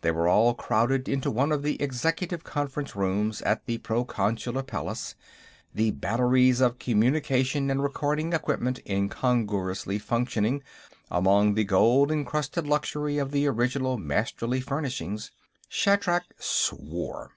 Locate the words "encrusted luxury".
12.10-13.18